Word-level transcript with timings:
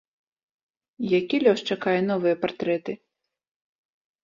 Які 1.19 1.37
лёс 1.45 1.59
чакае 1.69 1.95
новыя 2.09 2.35
партрэты? 2.43 2.91